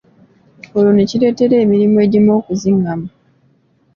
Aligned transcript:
Olwo 0.75 0.91
ne 0.93 1.03
kireetera 1.09 1.55
emirimu 1.63 1.97
egimu 2.05 2.29
okuzingama. 2.39 3.07